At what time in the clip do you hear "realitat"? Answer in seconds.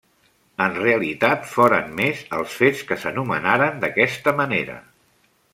0.77-1.43